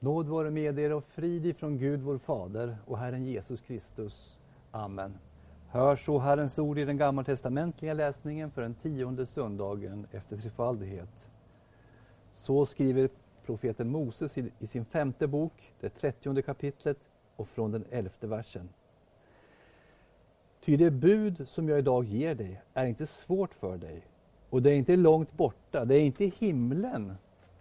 Nåd 0.00 0.28
vare 0.28 0.50
med 0.50 0.78
er 0.78 0.92
och 0.92 1.04
frid 1.04 1.46
ifrån 1.46 1.78
Gud 1.78 2.00
vår 2.00 2.18
Fader 2.18 2.76
och 2.86 2.98
Herren 2.98 3.24
Jesus 3.24 3.60
Kristus. 3.60 4.38
Amen. 4.70 5.18
Hör 5.68 5.96
så 5.96 6.18
Herrens 6.18 6.58
ord 6.58 6.78
i 6.78 6.84
den 6.84 6.96
gammaltestamentliga 6.96 7.94
läsningen 7.94 8.50
för 8.50 8.62
den 8.62 8.74
tionde 8.74 9.26
söndagen 9.26 10.06
efter 10.12 10.36
trefaldighet. 10.36 11.28
Så 12.34 12.66
skriver 12.66 13.08
profeten 13.46 13.90
Moses 13.90 14.38
i, 14.38 14.66
sin 14.66 14.84
femte 14.84 15.26
bok, 15.26 15.74
det 15.80 15.88
trettionde 15.88 16.42
kapitlet 16.42 16.98
och 17.36 17.48
från 17.48 17.72
den 17.72 17.84
elfte 17.90 18.26
versen. 18.26 18.68
Ty 20.64 20.76
det 20.76 20.90
bud 20.90 21.48
som 21.48 21.68
jag 21.68 21.78
idag 21.78 22.04
ger 22.04 22.34
dig 22.34 22.62
är 22.74 22.86
inte 22.86 23.06
svårt 23.06 23.54
för 23.54 23.76
dig 23.76 24.02
och 24.50 24.62
det 24.62 24.70
är 24.70 24.74
inte 24.76 24.96
långt 24.96 25.32
borta, 25.32 25.84
det 25.84 25.94
är 25.94 26.00
inte 26.00 26.24
i 26.24 26.32
himlen 26.38 27.14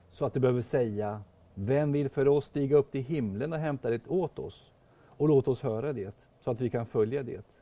så 0.09 0.25
att 0.25 0.33
du 0.33 0.39
behöver 0.39 0.61
säga 0.61 1.21
vem 1.59 1.91
vill 1.91 2.09
för 2.09 2.27
oss 2.27 2.45
stiga 2.45 2.77
upp 2.77 2.91
till 2.91 3.03
himlen 3.03 3.53
och 3.53 3.59
hämta 3.59 3.89
det 3.89 4.07
åt 4.07 4.39
oss? 4.39 4.71
Och 5.05 5.27
låt 5.27 5.47
oss 5.47 5.61
höra 5.61 5.93
det, 5.93 6.29
så 6.39 6.51
att 6.51 6.61
vi 6.61 6.69
kan 6.69 6.85
följa 6.85 7.23
det. 7.23 7.61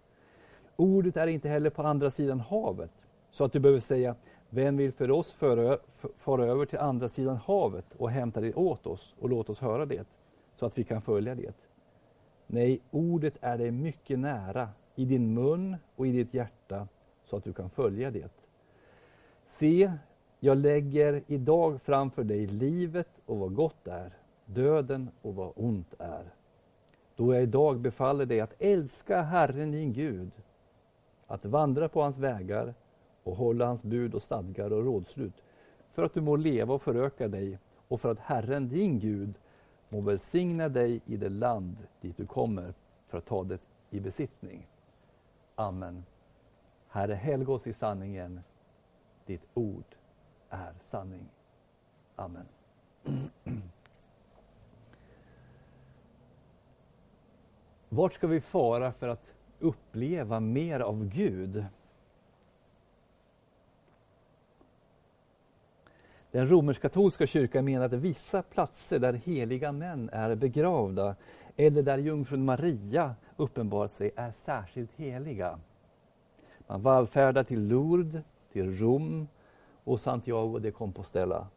Ordet 0.75 1.17
är 1.17 1.27
inte 1.27 1.49
heller 1.49 1.69
på 1.69 1.81
andra 1.81 2.11
sidan 2.11 2.39
havet, 2.39 2.91
så 3.31 3.43
att 3.43 3.51
du 3.51 3.59
behöver 3.59 3.79
säga 3.79 4.15
vem 4.49 4.77
vill 4.77 4.91
för 4.91 5.11
oss 5.11 5.33
fara 6.15 6.45
över 6.45 6.65
till 6.65 6.79
andra 6.79 7.09
sidan 7.09 7.37
havet 7.37 7.85
och 7.97 8.09
hämta 8.09 8.41
det 8.41 8.53
åt 8.53 8.87
oss 8.87 9.15
och 9.19 9.29
låt 9.29 9.49
oss 9.49 9.59
höra 9.59 9.85
det, 9.85 10.07
så 10.55 10.65
att 10.65 10.77
vi 10.77 10.83
kan 10.83 11.01
följa 11.01 11.35
det. 11.35 11.53
Nej, 12.47 12.81
ordet 12.91 13.37
är 13.41 13.57
dig 13.57 13.71
mycket 13.71 14.19
nära, 14.19 14.69
i 14.95 15.05
din 15.05 15.33
mun 15.33 15.75
och 15.95 16.07
i 16.07 16.11
ditt 16.11 16.33
hjärta, 16.33 16.87
så 17.23 17.37
att 17.37 17.43
du 17.43 17.53
kan 17.53 17.69
följa 17.69 18.11
det. 18.11 18.31
Se, 19.47 19.91
jag 20.39 20.57
lägger 20.57 21.23
idag 21.27 21.81
framför 21.81 22.23
dig 22.23 22.47
livet 22.47 23.07
och 23.25 23.37
vad 23.37 23.55
gott 23.55 23.87
är, 23.87 24.13
döden 24.45 25.09
och 25.21 25.35
vad 25.35 25.53
ont 25.55 25.93
är. 25.99 26.23
Då 27.15 27.33
jag 27.33 27.43
idag 27.43 27.79
befaller 27.79 28.25
dig 28.25 28.39
att 28.39 28.53
älska 28.59 29.21
Herren 29.21 29.71
din 29.71 29.93
Gud, 29.93 30.31
att 31.27 31.45
vandra 31.45 31.89
på 31.89 32.01
hans 32.01 32.17
vägar 32.17 32.73
och 33.23 33.35
hålla 33.35 33.65
hans 33.65 33.83
bud 33.83 34.15
och 34.15 34.23
stadgar 34.23 34.73
och 34.73 34.85
rådslut, 34.85 35.43
för 35.91 36.03
att 36.03 36.13
du 36.13 36.21
må 36.21 36.35
leva 36.35 36.73
och 36.73 36.81
föröka 36.81 37.27
dig 37.27 37.59
och 37.87 38.01
för 38.01 38.11
att 38.11 38.19
Herren 38.19 38.69
din 38.69 38.99
Gud 38.99 39.33
må 39.89 40.01
välsigna 40.01 40.69
dig 40.69 41.01
i 41.05 41.17
det 41.17 41.29
land 41.29 41.77
dit 42.01 42.17
du 42.17 42.25
kommer 42.25 42.73
för 43.07 43.17
att 43.17 43.25
ta 43.25 43.43
det 43.43 43.59
i 43.89 43.99
besittning. 43.99 44.67
Amen. 45.55 46.05
Herre, 46.87 47.13
helg 47.13 47.45
oss 47.45 47.67
i 47.67 47.73
sanningen. 47.73 48.39
Ditt 49.25 49.45
ord 49.53 49.94
är 50.55 50.73
sanning. 50.81 51.29
Amen. 52.15 52.45
Vart 57.89 58.13
ska 58.13 58.27
vi 58.27 58.41
fara 58.41 58.91
för 58.91 59.07
att 59.07 59.33
uppleva 59.59 60.39
mer 60.39 60.79
av 60.79 61.05
Gud? 61.05 61.65
Den 66.31 66.49
romersk-katolska 66.49 67.27
kyrkan 67.27 67.65
menar 67.65 67.85
att 67.85 67.93
vissa 67.93 68.41
platser 68.41 68.99
där 68.99 69.13
heliga 69.13 69.71
män 69.71 70.09
är 70.13 70.35
begravda 70.35 71.15
eller 71.55 71.83
där 71.83 71.97
jungfrun 71.97 72.45
Maria 72.45 73.15
uppenbarat 73.37 73.91
sig 73.91 74.11
är 74.15 74.31
särskilt 74.31 74.91
heliga. 74.95 75.59
Man 76.67 76.81
vallfärdar 76.81 77.43
till 77.43 77.67
Lourdes, 77.67 78.23
till 78.51 78.77
Rom 78.77 79.27
och 79.85 79.99
Santiago 79.99 80.59
de 80.59 80.71
Compostela. 80.71 81.47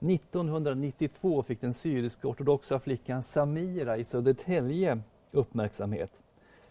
1992 0.00 1.42
fick 1.42 1.60
den 1.60 1.74
syrisk-ortodoxa 1.74 2.78
flickan 2.78 3.22
Samira 3.22 3.96
i 3.96 4.04
Södertälje 4.04 5.00
uppmärksamhet. 5.32 6.10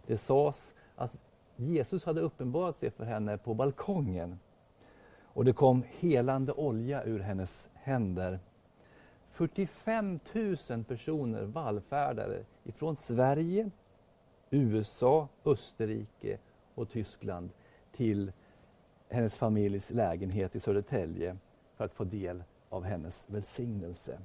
Det 0.05 0.17
sades 0.17 0.73
att 0.95 1.17
Jesus 1.55 2.05
hade 2.05 2.21
uppenbarat 2.21 2.75
sig 2.75 2.91
för 2.91 3.05
henne 3.05 3.37
på 3.37 3.53
balkongen. 3.53 4.39
Och 5.23 5.45
det 5.45 5.53
kom 5.53 5.83
helande 5.99 6.53
olja 6.53 7.03
ur 7.03 7.19
hennes 7.19 7.67
händer. 7.73 8.39
45 9.29 10.19
000 10.69 10.83
personer 10.83 11.43
vallfärdade 11.43 12.45
ifrån 12.63 12.95
Sverige, 12.95 13.71
USA, 14.49 15.27
Österrike 15.45 16.37
och 16.75 16.89
Tyskland 16.89 17.49
till 17.91 18.31
hennes 19.09 19.35
familjs 19.35 19.89
lägenhet 19.89 20.55
i 20.55 20.59
Södertälje 20.59 21.37
för 21.75 21.85
att 21.85 21.93
få 21.93 22.03
del 22.03 22.43
av 22.69 22.83
hennes 22.83 23.25
välsignelse. 23.27 24.19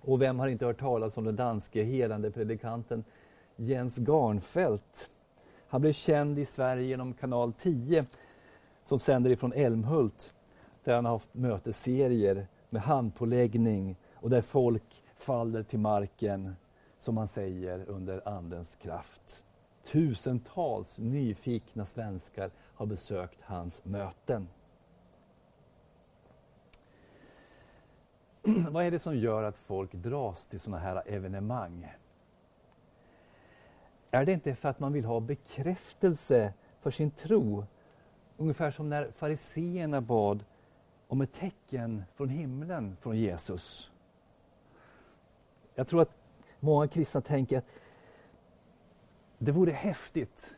Och 0.00 0.22
vem 0.22 0.38
har 0.38 0.48
inte 0.48 0.66
hört 0.66 0.80
talas 0.80 1.16
om 1.16 1.24
den 1.24 1.36
danske 1.36 1.82
helande 1.82 2.30
predikanten 2.30 3.04
Jens 3.56 3.98
Garnfeldt? 3.98 5.10
Han 5.68 5.80
blev 5.80 5.92
känd 5.92 6.38
i 6.38 6.44
Sverige 6.44 6.86
genom 6.86 7.14
kanal 7.14 7.52
10 7.52 8.04
som 8.84 8.98
sänder 9.00 9.30
ifrån 9.30 9.52
Älmhult 9.52 10.34
där 10.84 10.94
han 10.94 11.04
har 11.04 11.12
haft 11.12 11.34
mötesserier 11.34 12.46
med 12.70 12.82
handpåläggning 12.82 13.96
och 14.14 14.30
där 14.30 14.40
folk 14.40 15.04
faller 15.16 15.62
till 15.62 15.78
marken, 15.78 16.56
som 16.98 17.14
man 17.14 17.28
säger, 17.28 17.84
under 17.88 18.28
Andens 18.28 18.76
kraft. 18.76 19.42
Tusentals 19.84 20.98
nyfikna 20.98 21.86
svenskar 21.86 22.50
har 22.76 22.86
besökt 22.86 23.38
hans 23.42 23.84
möten. 23.84 24.48
Vad 28.70 28.84
är 28.84 28.90
det 28.90 28.98
som 28.98 29.16
gör 29.16 29.42
att 29.42 29.56
folk 29.56 29.92
dras 29.92 30.46
till 30.46 30.60
sådana 30.60 30.82
här 30.82 31.02
evenemang? 31.06 31.92
Är 34.10 34.24
det 34.24 34.32
inte 34.32 34.54
för 34.54 34.68
att 34.68 34.80
man 34.80 34.92
vill 34.92 35.04
ha 35.04 35.20
bekräftelse 35.20 36.52
för 36.80 36.90
sin 36.90 37.10
tro? 37.10 37.66
Ungefär 38.36 38.70
som 38.70 38.88
när 38.88 39.10
fariseerna 39.10 40.00
bad 40.00 40.44
om 41.08 41.20
ett 41.20 41.32
tecken 41.32 42.04
från 42.14 42.28
himlen 42.28 42.96
från 43.00 43.16
Jesus. 43.16 43.90
Jag 45.74 45.88
tror 45.88 46.02
att 46.02 46.10
många 46.60 46.88
kristna 46.88 47.20
tänker 47.20 47.58
att 47.58 47.66
det 49.38 49.52
vore 49.52 49.72
häftigt 49.72 50.55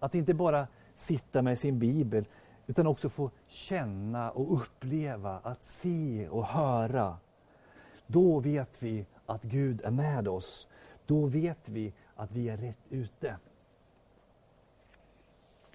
att 0.00 0.14
inte 0.14 0.34
bara 0.34 0.66
sitta 0.94 1.42
med 1.42 1.58
sin 1.58 1.78
bibel 1.78 2.24
utan 2.66 2.86
också 2.86 3.08
få 3.08 3.30
känna 3.46 4.30
och 4.30 4.54
uppleva, 4.54 5.40
att 5.42 5.62
se 5.62 6.28
och 6.28 6.46
höra. 6.46 7.16
Då 8.06 8.40
vet 8.40 8.82
vi 8.82 9.06
att 9.26 9.42
Gud 9.42 9.80
är 9.84 9.90
med 9.90 10.28
oss. 10.28 10.68
Då 11.06 11.26
vet 11.26 11.68
vi 11.68 11.92
att 12.16 12.32
vi 12.32 12.48
är 12.48 12.56
rätt 12.56 12.86
ute. 12.88 13.36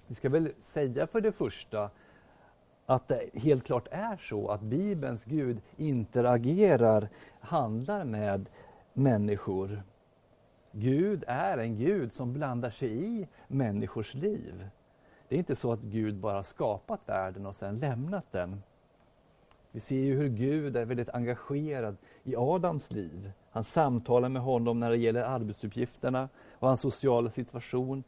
Vi 0.06 0.14
ska 0.14 0.28
väl 0.28 0.52
säga 0.60 1.06
för 1.06 1.20
det 1.20 1.32
första 1.32 1.90
att 2.86 3.08
det 3.08 3.30
helt 3.34 3.64
klart 3.64 3.88
är 3.90 4.16
så 4.16 4.48
att 4.48 4.60
Bibelns 4.60 5.24
Gud 5.24 5.60
interagerar, 5.76 7.08
handlar 7.40 8.04
med 8.04 8.48
människor. 8.92 9.82
Gud 10.78 11.24
är 11.26 11.58
en 11.58 11.76
Gud 11.76 12.12
som 12.12 12.32
blandar 12.32 12.70
sig 12.70 13.04
i 13.04 13.28
människors 13.46 14.14
liv. 14.14 14.68
Det 15.28 15.34
är 15.34 15.38
inte 15.38 15.56
så 15.56 15.72
att 15.72 15.80
Gud 15.80 16.14
bara 16.14 16.42
skapat 16.42 17.00
världen 17.06 17.46
och 17.46 17.56
sen 17.56 17.78
lämnat 17.78 18.32
den. 18.32 18.62
Vi 19.70 19.80
ser 19.80 19.96
ju 19.96 20.16
hur 20.16 20.28
Gud 20.28 20.76
är 20.76 20.84
väldigt 20.84 21.10
engagerad 21.10 21.96
i 22.24 22.36
Adams 22.36 22.90
liv. 22.90 23.32
Han 23.50 23.64
samtalar 23.64 24.28
med 24.28 24.42
honom 24.42 24.80
när 24.80 24.90
det 24.90 24.96
gäller 24.96 25.22
arbetsuppgifterna 25.22 26.28
och 26.52 26.68
hans 26.68 26.80
sociala 26.80 27.30
situation. 27.30 28.04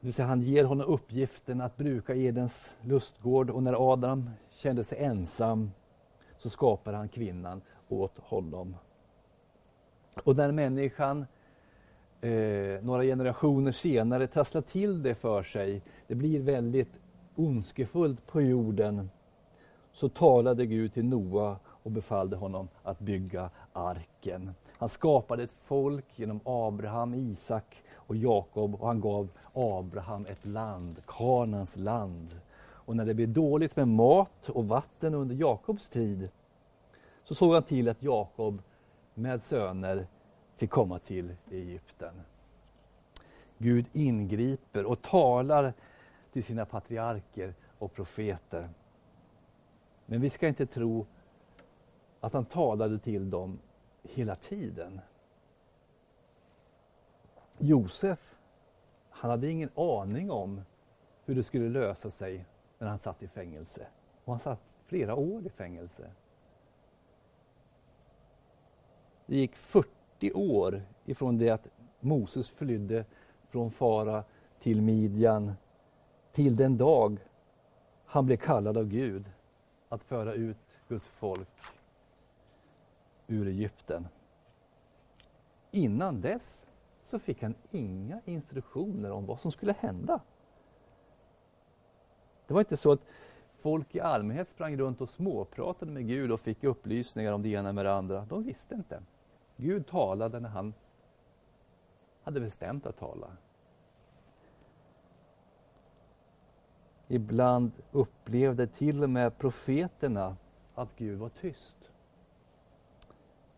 Det 0.00 0.06
vill 0.06 0.14
säga, 0.14 0.28
han 0.28 0.40
ger 0.40 0.64
honom 0.64 0.86
uppgiften 0.86 1.60
att 1.60 1.76
bruka 1.76 2.14
Edens 2.14 2.74
lustgård 2.80 3.50
och 3.50 3.62
när 3.62 3.92
Adam 3.92 4.30
kände 4.50 4.84
sig 4.84 4.98
ensam 4.98 5.70
så 6.36 6.50
skapar 6.50 6.92
han 6.92 7.08
kvinnan 7.08 7.62
åt 7.88 8.18
honom. 8.18 8.76
Och 10.24 10.36
när 10.36 10.52
människan 10.52 11.26
eh, 12.20 12.82
några 12.82 13.02
generationer 13.02 13.72
senare 13.72 14.26
trasslar 14.26 14.62
till 14.62 15.02
det 15.02 15.14
för 15.14 15.42
sig, 15.42 15.82
det 16.06 16.14
blir 16.14 16.40
väldigt 16.40 16.92
ondskefullt 17.36 18.26
på 18.26 18.40
jorden, 18.40 19.10
så 19.92 20.08
talade 20.08 20.66
Gud 20.66 20.92
till 20.94 21.04
Noa 21.04 21.56
och 21.66 21.90
befallde 21.90 22.36
honom 22.36 22.68
att 22.82 22.98
bygga 22.98 23.50
arken. 23.72 24.54
Han 24.78 24.88
skapade 24.88 25.42
ett 25.42 25.54
folk 25.62 26.04
genom 26.16 26.40
Abraham, 26.44 27.14
Isak 27.14 27.76
och 27.94 28.16
Jakob 28.16 28.74
och 28.74 28.86
han 28.86 29.00
gav 29.00 29.28
Abraham 29.52 30.26
ett 30.26 30.46
land, 30.46 30.96
Kanans 31.06 31.76
land. 31.76 32.40
Och 32.60 32.96
när 32.96 33.06
det 33.06 33.14
blev 33.14 33.28
dåligt 33.28 33.76
med 33.76 33.88
mat 33.88 34.48
och 34.48 34.68
vatten 34.68 35.14
under 35.14 35.34
Jakobs 35.34 35.88
tid 35.88 36.30
så 37.24 37.34
såg 37.34 37.54
han 37.54 37.62
till 37.62 37.88
att 37.88 38.02
Jakob 38.02 38.62
med 39.18 39.42
söner 39.42 40.06
fick 40.56 40.70
komma 40.70 40.98
till 40.98 41.34
Egypten. 41.50 42.14
Gud 43.58 43.86
ingriper 43.92 44.84
och 44.84 45.02
talar 45.02 45.72
till 46.32 46.44
sina 46.44 46.66
patriarker 46.66 47.54
och 47.78 47.92
profeter. 47.92 48.68
Men 50.06 50.20
vi 50.20 50.30
ska 50.30 50.48
inte 50.48 50.66
tro 50.66 51.06
att 52.20 52.32
han 52.32 52.44
talade 52.44 52.98
till 52.98 53.30
dem 53.30 53.58
hela 54.02 54.36
tiden. 54.36 55.00
Josef, 57.58 58.36
han 59.10 59.30
hade 59.30 59.50
ingen 59.50 59.70
aning 59.74 60.30
om 60.30 60.60
hur 61.24 61.34
det 61.34 61.42
skulle 61.42 61.68
lösa 61.68 62.10
sig 62.10 62.44
när 62.78 62.88
han 62.88 62.98
satt 62.98 63.22
i 63.22 63.28
fängelse. 63.28 63.86
Och 64.24 64.32
han 64.32 64.40
satt 64.40 64.76
flera 64.86 65.14
år 65.14 65.46
i 65.46 65.50
fängelse. 65.50 66.10
Det 69.28 69.36
gick 69.36 69.56
40 69.56 70.32
år 70.32 70.82
ifrån 71.04 71.38
det 71.38 71.50
att 71.50 71.66
Moses 72.00 72.50
flydde 72.50 73.04
från 73.48 73.70
fara 73.70 74.24
till 74.60 74.82
Midjan 74.82 75.52
till 76.32 76.56
den 76.56 76.78
dag 76.78 77.18
han 78.04 78.26
blev 78.26 78.36
kallad 78.36 78.76
av 78.76 78.84
Gud 78.88 79.24
att 79.88 80.02
föra 80.02 80.34
ut 80.34 80.56
Guds 80.88 81.06
folk 81.06 81.48
ur 83.26 83.48
Egypten. 83.48 84.08
Innan 85.70 86.20
dess 86.20 86.66
så 87.02 87.18
fick 87.18 87.42
han 87.42 87.54
inga 87.70 88.20
instruktioner 88.24 89.10
om 89.10 89.26
vad 89.26 89.40
som 89.40 89.52
skulle 89.52 89.72
hända. 89.72 90.20
Det 92.46 92.54
var 92.54 92.60
inte 92.60 92.76
så 92.76 92.92
att 92.92 93.02
folk 93.58 93.94
i 93.94 94.00
allmänhet 94.00 94.50
sprang 94.50 94.76
runt 94.76 95.00
och 95.00 95.10
småpratade 95.10 95.92
med 95.92 96.06
Gud 96.06 96.32
och 96.32 96.40
fick 96.40 96.64
upplysningar 96.64 97.32
om 97.32 97.42
det 97.42 97.48
ena 97.48 97.72
med 97.72 97.84
det 97.84 97.94
andra. 97.94 98.24
De 98.24 98.42
visste 98.42 98.74
inte. 98.74 99.02
Gud 99.60 99.86
talade 99.86 100.40
när 100.40 100.48
han 100.48 100.74
hade 102.22 102.40
bestämt 102.40 102.86
att 102.86 102.96
tala. 102.96 103.36
Ibland 107.08 107.72
upplevde 107.92 108.66
till 108.66 109.02
och 109.02 109.10
med 109.10 109.38
profeterna 109.38 110.36
att 110.74 110.96
Gud 110.96 111.18
var 111.18 111.28
tyst. 111.28 111.90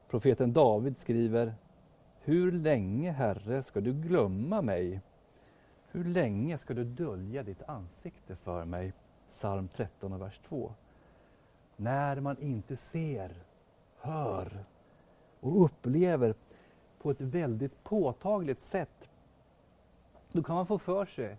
Profeten 0.08 0.52
David 0.52 0.98
skriver 0.98 1.54
Hur 2.20 2.52
länge, 2.52 3.10
Herre, 3.10 3.62
ska 3.62 3.80
du 3.80 3.92
glömma 3.92 4.62
mig? 4.62 5.00
Hur 5.90 6.04
länge 6.04 6.58
ska 6.58 6.74
du 6.74 6.84
dölja 6.84 7.42
ditt 7.42 7.62
ansikte 7.62 8.36
för 8.36 8.64
mig? 8.64 8.92
Psalm 9.30 9.68
13 9.68 10.12
och 10.12 10.20
vers 10.20 10.40
2. 10.48 10.74
När 11.76 12.20
man 12.20 12.38
inte 12.38 12.76
ser, 12.76 13.34
hör 13.96 14.64
och 15.40 15.64
upplever 15.64 16.34
på 16.98 17.10
ett 17.10 17.20
väldigt 17.20 17.84
påtagligt 17.84 18.60
sätt, 18.60 19.08
då 20.32 20.42
kan 20.42 20.54
man 20.54 20.66
få 20.66 20.78
för 20.78 21.04
sig 21.04 21.36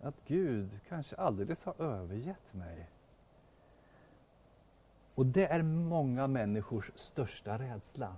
att 0.00 0.14
Gud 0.26 0.80
kanske 0.88 1.16
alldeles 1.16 1.64
har 1.64 1.82
övergett 1.82 2.54
mig. 2.54 2.90
Och 5.14 5.26
det 5.26 5.46
är 5.46 5.62
många 5.62 6.26
människors 6.26 6.90
största 6.94 7.58
rädsla. 7.58 8.16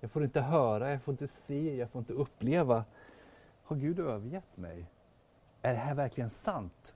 Jag 0.00 0.10
får 0.10 0.24
inte 0.24 0.40
höra, 0.40 0.90
jag 0.90 1.02
får 1.02 1.12
inte 1.12 1.28
se, 1.28 1.76
jag 1.76 1.90
får 1.90 1.98
inte 1.98 2.12
uppleva. 2.12 2.84
Har 3.62 3.76
Gud 3.76 3.98
övergett 3.98 4.56
mig? 4.56 4.86
Är 5.62 5.72
det 5.72 5.78
här 5.78 5.94
verkligen 5.94 6.30
sant? 6.30 6.94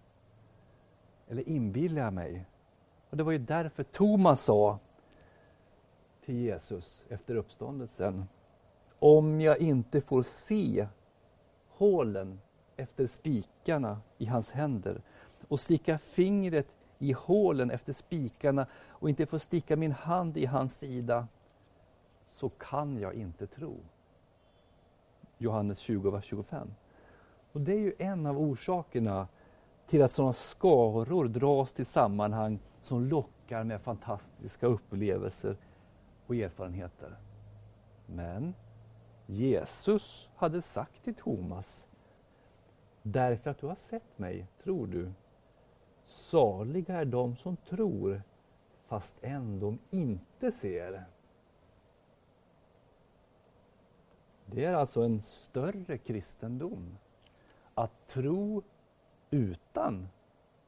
Eller 1.28 1.48
inbillar 1.48 2.02
jag 2.02 2.12
mig? 2.12 2.46
Och 3.10 3.16
Det 3.16 3.22
var 3.22 3.32
ju 3.32 3.38
därför 3.38 3.82
Thomas 3.82 4.42
sa 4.42 4.78
till 6.30 6.38
Jesus 6.38 7.02
efter 7.08 7.34
uppståndelsen. 7.34 8.24
Om 8.98 9.40
jag 9.40 9.58
inte 9.58 10.00
får 10.00 10.22
se 10.22 10.86
hålen 11.68 12.40
efter 12.76 13.06
spikarna 13.06 14.00
i 14.18 14.26
hans 14.26 14.50
händer 14.50 15.02
och 15.48 15.60
sticka 15.60 15.98
fingret 15.98 16.66
i 16.98 17.12
hålen 17.12 17.70
efter 17.70 17.92
spikarna 17.92 18.66
och 18.88 19.08
inte 19.08 19.26
får 19.26 19.38
sticka 19.38 19.76
min 19.76 19.92
hand 19.92 20.36
i 20.36 20.46
hans 20.46 20.74
sida, 20.74 21.26
så 22.28 22.48
kan 22.48 22.98
jag 22.98 23.14
inte 23.14 23.46
tro. 23.46 23.76
Johannes 25.38 25.78
20, 25.78 26.10
vers 26.10 26.24
25. 26.24 26.68
Och 27.52 27.60
Det 27.60 27.72
är 27.72 27.78
ju 27.80 27.94
en 27.98 28.26
av 28.26 28.38
orsakerna 28.38 29.28
till 29.86 30.02
att 30.02 30.12
sådana 30.12 30.32
skaror 30.32 31.28
dras 31.28 31.72
till 31.72 31.86
sammanhang 31.86 32.58
som 32.82 33.04
lockar 33.04 33.64
med 33.64 33.80
fantastiska 33.80 34.66
upplevelser 34.66 35.56
och 36.30 36.36
erfarenheter. 36.36 37.16
Men 38.06 38.54
Jesus 39.26 40.28
hade 40.36 40.62
sagt 40.62 41.04
till 41.04 41.14
Thomas 41.14 41.86
Därför 43.02 43.50
att 43.50 43.58
du 43.58 43.66
har 43.66 43.74
sett 43.74 44.18
mig, 44.18 44.46
tror 44.62 44.86
du. 44.86 45.12
Saliga 46.06 47.00
är 47.00 47.04
de 47.04 47.36
som 47.36 47.56
tror, 47.56 48.22
fast 48.86 49.16
ändå 49.20 49.76
inte 49.90 50.52
ser. 50.52 51.04
Det 54.46 54.64
är 54.64 54.74
alltså 54.74 55.02
en 55.02 55.22
större 55.22 55.98
kristendom. 55.98 56.98
Att 57.74 58.06
tro 58.06 58.62
utan 59.30 60.08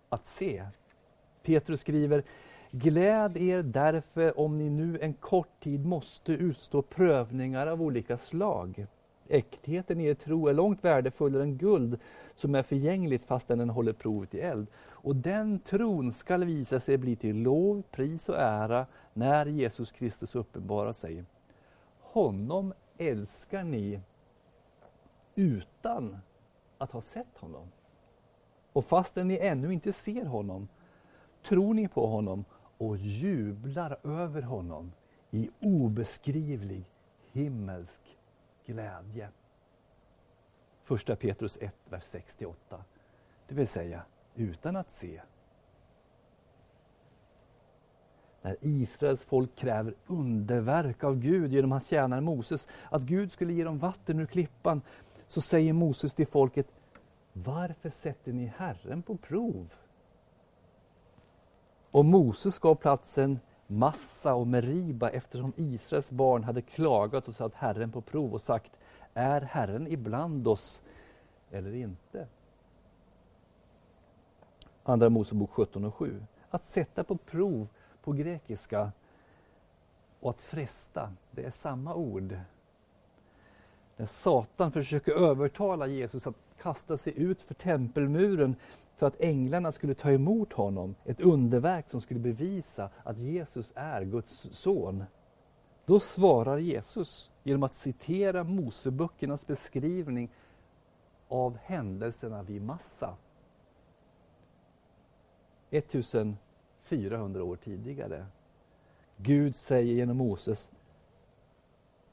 att 0.09 0.27
se. 0.27 0.67
Petrus 1.43 1.81
skriver 1.81 2.25
Gläd 2.75 3.37
er 3.37 3.63
därför 3.63 4.41
om 4.41 4.59
ni 4.59 4.71
nu 4.71 4.99
en 5.01 5.15
kort 5.15 5.61
tid 5.61 5.87
måste 5.87 6.33
utstå 6.33 6.83
prövningar 6.83 7.67
av 7.67 7.83
olika 7.83 8.19
slag. 8.19 8.87
Äktheten 9.29 10.01
i 10.01 10.07
er 10.07 10.15
tro 10.15 10.49
är 10.49 10.53
långt 10.53 10.85
värdefullare 10.85 11.43
än 11.43 11.57
guld 11.57 11.99
som 12.35 12.55
är 12.55 12.63
förgängligt 12.63 13.25
fastän 13.25 13.59
den 13.59 13.71
håller 13.71 13.93
provet 13.93 14.35
i 14.35 14.41
eld. 14.41 14.67
Och 14.77 15.17
den 15.17 15.59
tron 15.59 16.13
skall 16.13 16.45
visa 16.45 16.81
sig 16.81 16.99
bli 16.99 17.17
till 17.17 17.37
lov, 17.37 17.83
pris 17.91 18.29
och 18.29 18.39
ära 18.39 18.87
när 19.13 19.47
Jesus 19.47 19.93
Kristus 19.93 20.35
uppenbarar 20.35 20.93
sig. 20.93 21.25
Honom 22.01 22.73
älskar 22.99 23.65
ni 23.65 24.01
utan 25.35 26.19
att 26.79 26.93
ha 26.93 27.03
sett 27.03 27.39
honom. 27.39 27.69
Och 28.73 28.85
fastän 28.85 29.29
ni 29.29 29.39
ännu 29.39 29.73
inte 29.73 29.93
ser 29.93 30.25
honom 30.25 30.69
tror 31.43 31.75
ni 31.75 31.89
på 31.89 32.07
honom 32.07 32.45
och 32.83 32.97
jublar 32.97 33.99
över 34.03 34.43
honom 34.43 34.93
i 35.31 35.51
obeskrivlig 35.61 36.85
himmelsk 37.33 38.19
glädje. 38.67 39.29
Första 40.83 41.17
Petrus 41.17 41.59
1, 41.61 41.75
vers 41.89 42.05
68. 42.05 42.85
Det 43.49 43.55
vill 43.55 43.69
säga, 43.69 44.03
utan 44.35 44.77
att 44.77 44.91
se. 44.91 45.21
När 48.43 48.57
Israels 48.61 49.23
folk 49.23 49.57
kräver 49.57 49.95
underverk 50.07 51.05
av 51.05 51.19
Gud 51.19 51.53
genom 51.53 51.73
hans 51.73 51.87
tjänare 51.87 52.21
Moses, 52.21 52.69
att 52.91 53.03
Gud 53.03 53.33
skulle 53.33 53.53
ge 53.53 53.65
dem 53.65 53.79
vatten 53.79 54.21
ur 54.21 54.27
klippan, 54.27 54.83
så 55.27 55.41
säger 55.41 55.73
Moses 55.73 56.15
till 56.15 56.27
folket, 56.27 56.67
varför 57.33 57.91
sätter 57.91 58.33
ni 58.33 58.47
Herren 58.47 59.03
på 59.03 59.17
prov? 59.17 59.75
Och 61.93 62.05
Moses 62.05 62.59
gav 62.59 62.75
platsen 62.75 63.41
Massa 63.67 64.35
och 64.35 64.47
Meriba 64.47 65.11
eftersom 65.11 65.53
Israels 65.57 66.11
barn 66.11 66.45
hade 66.45 66.63
klagat 66.63 67.29
och 67.29 67.35
satt 67.35 67.55
Herren 67.55 67.93
på 67.93 68.01
prov 68.01 68.35
och 68.35 68.41
sagt 68.41 68.73
Är 69.15 69.41
Herren 69.41 69.87
ibland 69.87 70.49
oss 70.49 70.81
eller 71.51 71.75
inte? 71.75 72.27
Andra 74.83 75.09
Mosebok 75.09 75.51
17 75.51 75.85
och 75.85 75.95
7. 75.95 76.23
Att 76.51 76.65
sätta 76.65 77.05
på 77.05 77.17
prov 77.17 77.69
på 78.03 78.13
grekiska 78.13 78.93
och 80.21 80.31
att 80.31 80.41
fresta, 80.41 81.13
det 81.31 81.45
är 81.45 81.51
samma 81.51 81.95
ord. 81.95 82.39
När 83.97 84.07
Satan 84.07 84.73
försöker 84.73 85.13
övertala 85.13 85.87
Jesus 85.87 86.27
att 86.27 86.37
kasta 86.63 86.99
sig 86.99 87.19
ut 87.19 87.43
för 87.43 87.55
tempelmuren 87.55 88.57
för 88.97 89.07
att 89.07 89.21
änglarna 89.21 89.73
skulle 89.73 89.95
ta 89.95 90.11
emot 90.11 90.53
honom, 90.53 90.95
ett 91.05 91.21
underverk 91.21 91.89
som 91.89 92.01
skulle 92.01 92.21
bevisa 92.21 92.91
att 93.05 93.19
Jesus 93.19 93.73
är 93.75 94.03
Guds 94.05 94.49
son. 94.53 95.05
Då 95.85 96.01
svarar 96.01 96.59
Jesus 96.59 97.31
genom 97.43 97.63
att 97.63 97.75
citera 97.75 98.45
Moseböckernas 98.45 99.47
beskrivning 99.47 100.31
av 101.29 101.57
händelserna 101.57 102.43
vid 102.43 102.63
Massa. 102.63 103.17
1400 105.71 107.45
år 107.45 107.57
tidigare. 107.57 108.27
Gud 109.17 109.57
säger 109.57 109.95
genom 109.95 110.17
Moses 110.17 110.71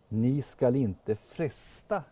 Ni 0.07 0.41
skall 0.41 0.75
inte 0.75 1.15
fresta 1.15 2.03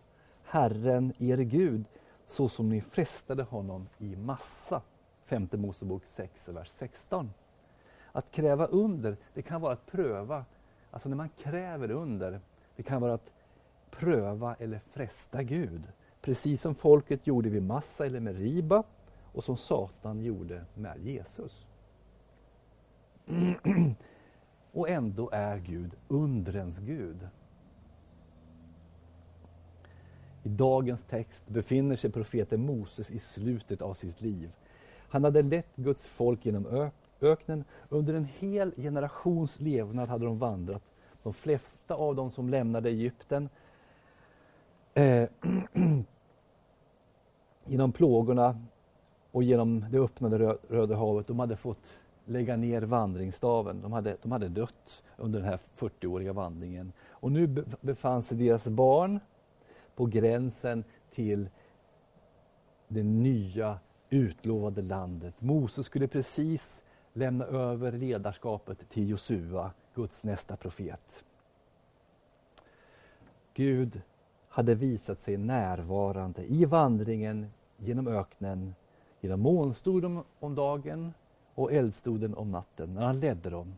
Herren 0.43 1.13
er 1.17 1.38
Gud 1.38 1.86
så 2.27 2.50
som 2.50 2.69
ni 2.69 2.81
frestade 2.81 3.43
honom 3.43 3.88
i 3.98 4.15
massa. 4.15 4.81
Femte 5.25 5.57
Mosebok 5.57 6.05
6, 6.05 6.48
vers 6.48 6.69
16. 6.69 7.34
Att 8.12 8.31
kräva 8.31 8.65
under, 8.65 9.17
det 9.34 9.41
kan 9.41 9.62
vara 9.62 9.74
att 9.74 9.86
pröva. 9.86 10.46
Alltså 10.91 11.10
när 11.10 11.15
man 11.15 11.29
kräver 11.29 11.91
under, 11.91 12.39
det 12.75 12.84
kan 12.84 13.01
vara 13.01 13.13
att 13.13 13.31
pröva 13.91 14.55
eller 14.55 14.79
fresta 14.79 15.43
Gud. 15.43 15.88
Precis 16.22 16.62
som 16.62 16.75
folket 16.75 17.27
gjorde 17.27 17.50
vid 17.50 17.63
Massa 17.63 18.05
eller 18.05 18.19
med 18.19 18.38
Riba 18.38 18.84
och 19.34 19.43
som 19.43 19.57
Satan 19.57 20.22
gjorde 20.22 20.65
med 20.74 20.98
Jesus. 21.00 21.65
Och 24.72 24.89
ändå 24.89 25.29
är 25.31 25.57
Gud 25.57 25.96
undrens 26.07 26.77
Gud. 26.77 27.27
I 30.48 30.50
dagens 30.50 31.04
text 31.04 31.48
befinner 31.48 31.96
sig 31.96 32.12
profeten 32.12 32.66
Moses 32.66 33.12
i 33.12 33.20
slutet 33.20 33.82
av 33.82 33.94
sitt 33.94 34.22
liv. 34.22 34.50
Han 35.10 35.24
hade 35.24 35.42
lett 35.42 35.75
Guds 35.75 36.08
folk 36.08 36.46
genom 36.46 36.92
öknen. 37.22 37.63
Under 37.89 38.13
en 38.13 38.25
hel 38.25 38.72
generations 38.75 39.60
levnad 39.60 40.10
hade 40.10 40.25
de 40.25 40.39
vandrat. 40.39 40.84
De 41.24 41.34
flesta 41.34 41.96
av 41.96 42.16
dem 42.16 42.32
som 42.32 42.50
lämnade 42.50 42.89
Egypten 42.89 43.50
eh, 44.94 45.30
genom 47.66 47.92
plågorna 47.92 48.62
och 49.32 49.44
genom 49.44 49.86
det 49.92 50.00
öppnade 50.00 50.58
Röda 50.70 50.96
havet, 50.96 51.27
de 51.27 51.39
hade 51.39 51.56
fått 51.56 51.98
lägga 52.25 52.56
ner 52.56 52.82
vandringsstaven. 52.82 53.82
De 53.82 53.92
hade, 53.92 54.18
de 54.22 54.32
hade 54.32 54.50
dött 54.50 55.04
under 55.18 55.39
den 55.39 55.50
här 55.50 55.60
40-åriga 55.77 56.34
vandringen. 56.34 56.92
Och 57.10 57.32
nu 57.32 57.63
befann 57.82 58.24
sig 58.24 58.38
deras 58.38 58.66
barn 58.68 59.20
på 59.98 60.06
gränsen 60.06 60.84
till 61.12 61.50
det 62.88 63.04
nya 63.04 63.80
utlovade 64.10 64.82
landet. 64.82 65.34
Moses 65.39 65.86
skulle 65.86 66.08
precis 66.08 66.82
lämna 67.13 67.46
över 67.46 67.92
ledarskapet 67.92 68.89
till 68.89 69.10
Josua, 69.10 69.72
Guds 69.96 70.24
nästa 70.24 70.56
profet. 70.58 71.24
Gud 73.54 74.01
hade 74.48 74.75
visat 74.75 75.20
sig 75.20 75.38
närvarande 75.38 76.46
i 76.46 76.66
vandringen 76.66 77.48
genom 77.77 78.08
öknen, 78.08 78.75
genom 79.20 79.39
månstoden 79.39 80.24
om 80.39 80.56
dagen 80.56 81.13
och 81.56 81.74
eldstoden 81.74 82.36
om 82.36 82.51
natten, 82.51 82.94
när 82.94 83.06
han 83.06 83.20
ledde 83.20 83.50
dem. 83.50 83.77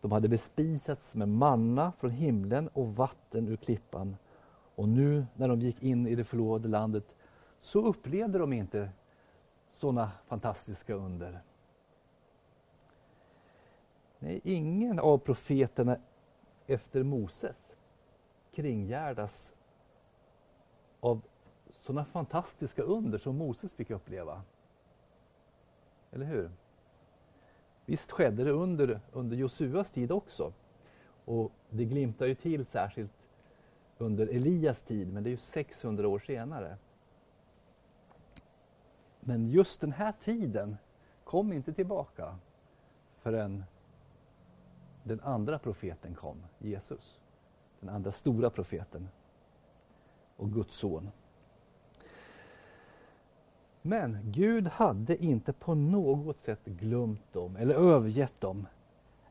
De 0.00 0.12
hade 0.12 0.28
bespisats 0.28 1.14
med 1.14 1.28
manna 1.28 1.92
från 1.92 2.10
himlen 2.10 2.68
och 2.68 2.96
vatten 2.96 3.48
ur 3.48 3.56
klippan. 3.56 4.16
Och 4.74 4.88
nu 4.88 5.26
när 5.34 5.48
de 5.48 5.60
gick 5.60 5.82
in 5.82 6.06
i 6.06 6.14
det 6.14 6.24
förlovade 6.24 6.68
landet 6.68 7.14
så 7.60 7.86
upplevde 7.86 8.38
de 8.38 8.52
inte 8.52 8.90
sådana 9.72 10.10
fantastiska 10.26 10.94
under. 10.94 11.40
Nej, 14.18 14.40
ingen 14.44 14.98
av 14.98 15.18
profeterna 15.18 15.96
efter 16.66 17.02
Moses 17.02 17.56
kringgärdas 18.52 19.52
av 21.00 21.22
sådana 21.70 22.04
fantastiska 22.04 22.82
under 22.82 23.18
som 23.18 23.36
Moses 23.36 23.74
fick 23.74 23.90
uppleva. 23.90 24.42
Eller 26.10 26.26
hur? 26.26 26.50
Visst 27.86 28.12
skedde 28.12 28.44
det 28.44 28.50
under, 28.50 29.00
under 29.12 29.36
Josuas 29.36 29.90
tid 29.90 30.12
också. 30.12 30.52
Och 31.24 31.52
det 31.70 31.84
glimtar 31.84 32.26
ju 32.26 32.34
till 32.34 32.66
särskilt 32.66 33.21
under 34.02 34.26
Elias 34.26 34.82
tid, 34.82 35.12
men 35.12 35.22
det 35.22 35.28
är 35.28 35.30
ju 35.30 35.36
600 35.36 36.08
år 36.08 36.18
senare. 36.18 36.76
Men 39.20 39.48
just 39.48 39.80
den 39.80 39.92
här 39.92 40.12
tiden 40.12 40.76
kom 41.24 41.52
inte 41.52 41.72
tillbaka 41.72 42.36
förrän 43.20 43.64
den 45.02 45.20
andra 45.20 45.58
profeten 45.58 46.14
kom, 46.14 46.36
Jesus. 46.58 47.20
Den 47.80 47.88
andra 47.88 48.12
stora 48.12 48.50
profeten 48.50 49.08
och 50.36 50.52
Guds 50.52 50.76
son. 50.76 51.10
Men 53.82 54.18
Gud 54.24 54.66
hade 54.66 55.24
inte 55.24 55.52
på 55.52 55.74
något 55.74 56.40
sätt 56.40 56.64
glömt 56.64 57.32
dem 57.32 57.56
eller 57.56 57.74
övergett 57.74 58.40
dem. 58.40 58.66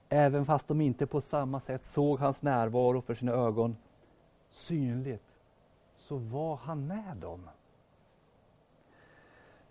Även 0.09 0.45
fast 0.45 0.67
de 0.67 0.81
inte 0.81 1.07
på 1.07 1.21
samma 1.21 1.59
sätt 1.59 1.85
såg 1.85 2.19
hans 2.19 2.41
närvaro 2.41 3.01
för 3.01 3.15
sina 3.15 3.31
ögon 3.31 3.75
synligt, 4.51 5.36
så 5.98 6.17
var 6.17 6.55
han 6.55 6.88
med 6.88 7.17
dem. 7.17 7.50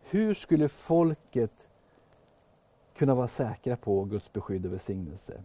Hur 0.01 0.35
skulle 0.35 0.69
folket 0.69 1.69
kunna 2.95 3.15
vara 3.15 3.29
säkra 3.29 3.77
på 3.77 4.05
Guds 4.05 4.33
beskydd 4.33 4.67
och 4.67 4.73
välsignelse? 4.73 5.43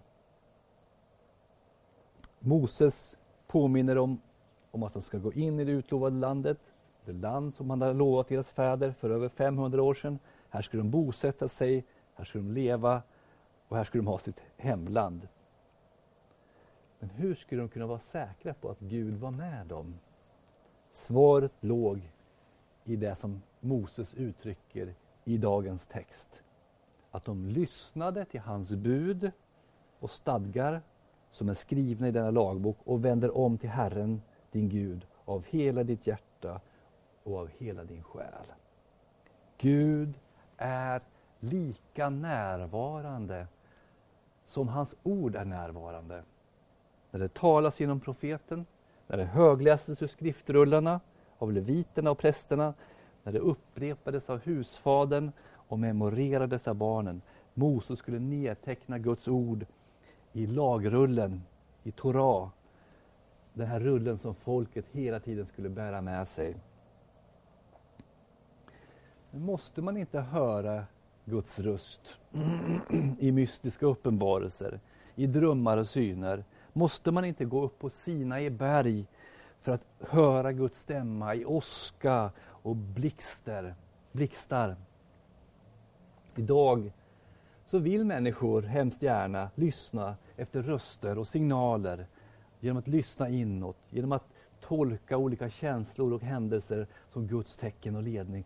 Moses 2.40 3.18
påminner 3.48 3.98
om, 3.98 4.22
om 4.72 4.84
att 4.84 4.94
de 4.94 5.02
ska 5.02 5.18
gå 5.18 5.34
in 5.34 5.60
i 5.60 5.66
det 5.66 5.72
utlovade 5.72 6.16
landet, 6.16 6.58
det 7.06 7.14
land 7.14 7.56
som 7.56 7.70
han 7.70 7.82
hade 7.82 7.94
lovat 7.94 8.28
deras 8.28 8.50
fäder 8.50 8.92
för 8.92 9.10
över 9.10 9.30
500 9.30 9.84
år 9.84 9.94
sedan. 9.94 10.20
Här 10.50 10.62
skulle 10.62 10.84
de 10.84 10.92
bosätta 10.92 11.50
sig, 11.50 11.86
här 12.16 12.26
skulle 12.26 12.44
de 12.44 12.54
leva 12.54 13.02
och 13.68 13.78
här 13.78 13.84
skulle 13.84 14.02
de 14.02 14.08
ha 14.08 14.18
sitt 14.18 14.40
hemland. 14.58 15.28
Men 17.06 17.16
hur 17.16 17.36
skulle 17.36 17.62
de 17.62 17.70
kunna 17.70 17.86
vara 17.86 18.00
säkra 18.00 18.54
på 18.54 18.70
att 18.70 18.80
Gud 18.80 19.14
var 19.20 19.32
med 19.32 19.68
dem? 19.68 20.00
Svaret 20.92 21.52
låg 21.60 22.12
i 22.84 22.96
det 22.96 23.16
som 23.16 23.42
Moses 23.60 24.14
uttrycker 24.14 24.94
i 25.24 25.38
dagens 25.38 25.88
text. 25.88 26.42
Att 27.12 27.26
de 27.26 27.46
lyssnade 27.46 28.26
till 28.26 28.40
hans 28.40 28.72
bud 28.72 29.32
och 30.00 30.12
stadgar 30.12 30.82
som 31.30 31.50
är 31.50 31.54
skrivna 31.54 32.08
i 32.08 32.12
denna 32.12 32.32
lagbok 32.32 32.78
och 32.84 33.06
vänder 33.06 33.38
om 33.38 33.58
till 33.58 33.70
Herren, 33.70 34.22
din 34.52 34.70
Gud, 34.70 35.06
av 35.26 35.44
hela 35.44 35.84
ditt 35.84 36.08
hjärta 36.08 36.62
och 37.24 37.38
av 37.38 37.50
hela 37.58 37.84
din 37.84 38.04
själ. 38.04 38.52
Gud 39.58 40.14
är 40.58 41.02
lika 41.40 42.10
närvarande 42.10 43.48
som 44.46 44.68
hans 44.68 44.96
ord 45.04 45.36
är 45.36 45.46
närvarande. 45.46 46.24
När 47.16 47.20
det 47.20 47.34
talas 47.34 47.80
genom 47.80 48.00
profeten, 48.00 48.66
när 49.08 49.18
det 49.18 49.24
höglästes 49.24 50.02
ur 50.02 50.08
skriftrullarna 50.08 51.00
av 51.38 51.54
leviterna 51.54 52.12
och 52.12 52.18
prästerna, 52.18 52.74
när 53.24 53.32
det 53.34 53.40
upprepades 53.40 54.30
av 54.30 54.40
husfadern 54.40 55.32
och 55.54 55.80
memorerades 55.80 56.68
av 56.68 56.76
barnen. 56.76 57.22
Moses 57.54 58.00
skulle 58.00 58.20
nedteckna 58.20 58.98
Guds 58.98 59.28
ord 59.28 59.66
i 60.34 60.48
lagrullen, 60.48 61.44
i 61.84 61.92
Torah. 61.92 62.50
Den 63.54 63.68
här 63.68 63.80
rullen 63.80 64.18
som 64.18 64.36
folket 64.36 64.86
hela 64.92 65.20
tiden 65.20 65.46
skulle 65.46 65.70
bära 65.70 66.02
med 66.02 66.28
sig. 66.28 66.56
Men 69.32 69.42
måste 69.42 69.82
man 69.82 69.98
inte 69.98 70.20
höra 70.20 70.86
Guds 71.26 71.60
röst 71.60 72.02
i 73.20 73.32
mystiska 73.32 73.86
uppenbarelser, 73.86 74.80
i 75.16 75.28
drömmar 75.28 75.78
och 75.78 75.88
syner? 75.88 76.44
Måste 76.78 77.12
man 77.12 77.26
inte 77.26 77.46
gå 77.46 77.64
upp 77.64 77.80
på 77.80 77.90
Sina 77.90 78.42
i 78.42 78.50
berg 78.50 79.06
för 79.62 79.72
att 79.72 79.86
höra 80.00 80.52
Guds 80.54 80.80
stämma 80.80 81.36
i 81.36 81.46
åska 81.46 82.32
och 82.42 82.76
blixter, 82.76 83.76
blixtar? 84.12 84.76
Idag 86.36 86.92
så 87.66 87.78
vill 87.80 88.06
människor 88.06 88.62
hemskt 88.62 89.02
gärna 89.02 89.50
lyssna 89.56 90.16
efter 90.36 90.62
röster 90.64 91.18
och 91.18 91.28
signaler 91.28 92.08
genom 92.60 92.78
att 92.78 92.88
lyssna 92.88 93.30
inåt, 93.30 93.78
genom 93.90 94.12
att 94.12 94.28
tolka 94.60 95.18
olika 95.18 95.50
känslor 95.50 96.14
och 96.14 96.22
händelser 96.22 96.88
som 97.10 97.28
Guds 97.28 97.56
tecken 97.56 97.96
och 97.96 98.04
ledning 98.04 98.46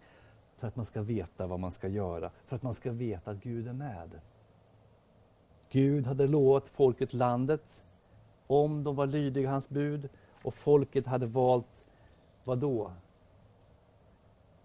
för 0.58 0.68
att 0.68 0.76
man 0.76 0.86
ska 0.86 1.02
veta 1.02 1.48
vad 1.48 1.60
man 1.60 1.72
ska 1.72 1.88
göra, 1.88 2.32
för 2.46 2.56
att 2.56 2.64
man 2.64 2.74
ska 2.74 2.92
veta 2.92 3.32
att 3.32 3.44
Gud 3.44 3.68
är 3.68 3.74
med. 3.74 4.22
Gud 5.70 6.08
hade 6.08 6.28
lovat 6.28 6.70
folket 6.70 7.14
landet 7.14 7.82
om 8.50 8.84
de 8.84 8.96
var 8.96 9.08
lydiga 9.08 9.50
hans 9.50 9.70
bud 9.70 10.10
och 10.44 10.54
folket 10.54 11.06
hade 11.06 11.26
valt 11.26 11.86
vad 12.44 12.58
då? 12.58 12.92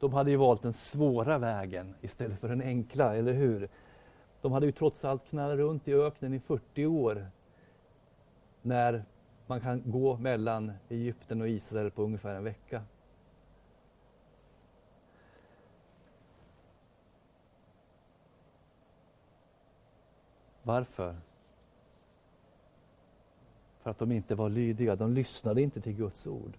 De 0.00 0.12
hade 0.12 0.30
ju 0.30 0.36
valt 0.36 0.62
den 0.62 0.72
svåra 0.72 1.38
vägen 1.38 1.94
istället 2.00 2.40
för 2.40 2.48
den 2.48 2.62
enkla, 2.62 3.16
eller 3.16 3.32
hur? 3.32 3.68
De 4.40 4.52
hade 4.52 4.66
ju 4.66 4.72
trots 4.72 5.04
allt 5.04 5.24
knallat 5.24 5.56
runt 5.56 5.88
i 5.88 5.94
öknen 5.94 6.34
i 6.34 6.40
40 6.40 6.86
år 6.86 7.26
när 8.62 9.04
man 9.46 9.60
kan 9.60 9.82
gå 9.84 10.16
mellan 10.16 10.72
Egypten 10.88 11.40
och 11.40 11.48
Israel 11.48 11.90
på 11.90 12.02
ungefär 12.02 12.34
en 12.34 12.44
vecka. 12.44 12.82
Varför? 20.62 21.16
För 23.84 23.90
att 23.90 23.98
de 23.98 24.12
inte 24.12 24.34
var 24.34 24.48
lydiga, 24.48 24.96
de 24.96 25.12
lyssnade 25.12 25.62
inte 25.62 25.80
till 25.80 25.92
Guds 25.92 26.26
ord. 26.26 26.56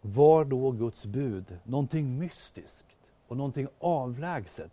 Var 0.00 0.44
då 0.44 0.70
Guds 0.70 1.06
bud 1.06 1.58
någonting 1.64 2.18
mystiskt 2.18 2.96
och 3.28 3.36
någonting 3.36 3.68
avlägset? 3.78 4.72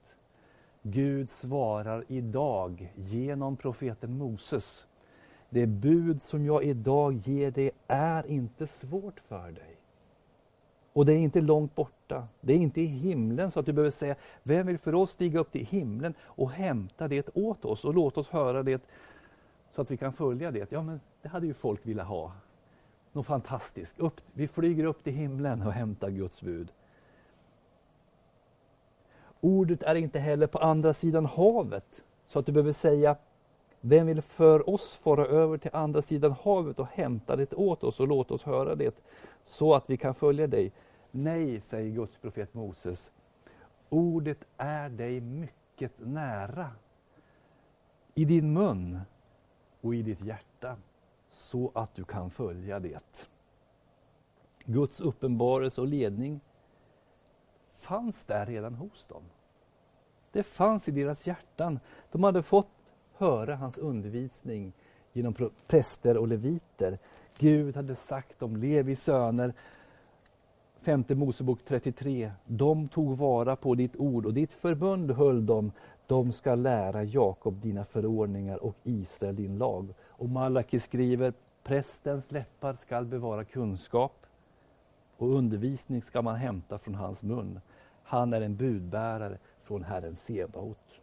Gud 0.81 1.29
svarar 1.29 2.05
idag 2.07 2.93
genom 2.95 3.57
profeten 3.57 4.17
Moses. 4.17 4.85
Det 5.49 5.65
bud 5.65 6.21
som 6.21 6.45
jag 6.45 6.63
idag 6.63 7.13
ger 7.13 7.51
dig 7.51 7.71
är 7.87 8.27
inte 8.27 8.67
svårt 8.67 9.19
för 9.19 9.51
dig. 9.51 9.77
Och 10.93 11.05
det 11.05 11.13
är 11.13 11.17
inte 11.17 11.41
långt 11.41 11.75
borta. 11.75 12.27
Det 12.41 12.53
är 12.53 12.57
inte 12.57 12.81
i 12.81 12.85
himlen 12.85 13.51
så 13.51 13.59
att 13.59 13.65
du 13.65 13.73
behöver 13.73 13.91
säga, 13.91 14.15
vem 14.43 14.67
vill 14.67 14.77
för 14.77 14.95
oss 14.95 15.11
stiga 15.11 15.39
upp 15.39 15.51
till 15.51 15.65
himlen 15.65 16.13
och 16.21 16.51
hämta 16.51 17.07
det 17.07 17.29
åt 17.33 17.65
oss 17.65 17.85
och 17.85 17.93
låta 17.93 18.19
oss 18.19 18.29
höra 18.29 18.63
det 18.63 18.81
så 19.75 19.81
att 19.81 19.91
vi 19.91 19.97
kan 19.97 20.13
följa 20.13 20.51
det. 20.51 20.71
Ja, 20.71 20.81
men 20.81 20.99
det 21.21 21.29
hade 21.29 21.47
ju 21.47 21.53
folk 21.53 21.85
velat 21.85 22.07
ha. 22.07 22.31
Något 23.11 23.25
fantastiskt. 23.25 23.99
Upp, 23.99 24.21
vi 24.33 24.47
flyger 24.47 24.85
upp 24.85 25.03
till 25.03 25.13
himlen 25.13 25.61
och 25.61 25.71
hämtar 25.71 26.09
Guds 26.09 26.41
bud. 26.41 26.71
Ordet 29.41 29.83
är 29.83 29.95
inte 29.95 30.19
heller 30.19 30.47
på 30.47 30.57
andra 30.57 30.93
sidan 30.93 31.25
havet, 31.25 32.03
så 32.25 32.39
att 32.39 32.45
du 32.45 32.51
behöver 32.51 32.71
säga 32.71 33.15
vem 33.81 34.07
vill 34.07 34.21
för 34.21 34.69
oss 34.69 34.95
fara 34.95 35.25
över 35.25 35.57
till 35.57 35.71
andra 35.73 36.01
sidan 36.01 36.31
havet 36.31 36.79
och 36.79 36.87
hämta 36.87 37.35
det 37.35 37.53
åt 37.53 37.83
oss 37.83 37.99
och 37.99 38.07
låta 38.07 38.33
oss 38.33 38.43
höra 38.43 38.75
det, 38.75 39.03
så 39.43 39.75
att 39.75 39.89
vi 39.89 39.97
kan 39.97 40.15
följa 40.15 40.47
dig? 40.47 40.71
Nej, 41.11 41.61
säger 41.61 41.95
Guds 41.95 42.17
profet 42.17 42.53
Moses. 42.53 43.11
Ordet 43.89 44.39
är 44.57 44.89
dig 44.89 45.21
mycket 45.21 45.91
nära, 45.97 46.69
i 48.13 48.25
din 48.25 48.53
mun 48.53 48.99
och 49.85 49.95
i 49.95 50.01
ditt 50.01 50.21
hjärta, 50.21 50.77
så 51.31 51.71
att 51.75 51.95
du 51.95 52.03
kan 52.03 52.29
följa 52.29 52.79
det. 52.79 53.27
Guds 54.65 55.01
uppenbarelse 55.01 55.81
och 55.81 55.87
ledning 55.87 56.39
fanns 57.73 58.25
där 58.25 58.45
redan 58.45 58.75
hos 58.75 59.05
dem. 59.05 59.23
Det 60.31 60.43
fanns 60.43 60.87
i 60.87 60.91
deras 60.91 61.27
hjärtan. 61.27 61.79
De 62.11 62.23
hade 62.23 62.43
fått 62.43 62.67
höra 63.17 63.55
hans 63.55 63.77
undervisning 63.77 64.73
genom 65.13 65.51
präster 65.67 66.17
och 66.17 66.27
leviter. 66.27 66.99
Gud 67.37 67.75
hade 67.75 67.95
sagt 67.95 68.41
om 68.43 68.57
Levi 68.57 68.95
söner, 68.95 69.53
femte 70.77 71.15
Mosebok 71.15 71.59
33, 71.65 72.31
de 72.45 72.87
tog 72.87 73.17
vara 73.17 73.55
på 73.55 73.75
ditt 73.75 73.95
ord 73.95 74.25
och 74.25 74.33
ditt 74.33 74.53
förbund 74.53 75.11
höll 75.11 75.45
de. 75.45 75.71
De 76.07 76.31
ska 76.31 76.55
lära 76.55 77.03
Jakob 77.03 77.61
dina 77.61 77.85
förordningar 77.85 78.63
och 78.63 78.75
Israel 78.83 79.35
din 79.35 79.57
lag. 79.57 79.93
Och 80.01 80.29
Malaki 80.29 80.79
skriver, 80.79 81.33
prästens 81.63 82.31
läppar 82.31 82.73
skall 82.73 83.05
bevara 83.05 83.43
kunskap 83.43 84.25
och 85.17 85.35
undervisning 85.35 86.01
ska 86.01 86.21
man 86.21 86.35
hämta 86.35 86.79
från 86.79 86.95
hans 86.95 87.23
mun. 87.23 87.59
Han 88.03 88.33
är 88.33 88.41
en 88.41 88.55
budbärare 88.55 89.37
från 89.63 89.83
Herren 89.83 90.15
Sebaot. 90.15 91.01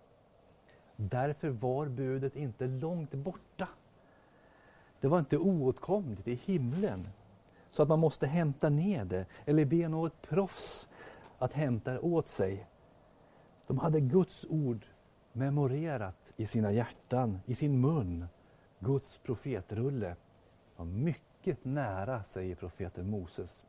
Därför 0.96 1.48
var 1.48 1.86
budet 1.86 2.36
inte 2.36 2.66
långt 2.66 3.14
borta. 3.14 3.68
Det 5.00 5.08
var 5.08 5.18
inte 5.18 5.38
oåtkomligt 5.38 6.28
i 6.28 6.34
himlen, 6.34 7.08
så 7.70 7.82
att 7.82 7.88
man 7.88 7.98
måste 7.98 8.26
hämta 8.26 8.68
ner 8.68 9.04
det 9.04 9.26
eller 9.44 9.64
be 9.64 9.88
något 9.88 10.22
proffs 10.22 10.88
att 11.38 11.52
hämta 11.52 11.92
det 11.92 11.98
åt 11.98 12.28
sig. 12.28 12.66
De 13.66 13.78
hade 13.78 14.00
Guds 14.00 14.46
ord 14.48 14.86
memorerat 15.32 16.32
i 16.36 16.46
sina 16.46 16.72
hjärtan, 16.72 17.40
i 17.46 17.54
sin 17.54 17.80
mun. 17.80 18.26
Guds 18.78 19.18
profetrulle 19.18 20.16
var 20.76 20.84
mycket 20.84 21.64
nära, 21.64 22.24
säger 22.24 22.54
profeten 22.54 23.10
Moses. 23.10 23.62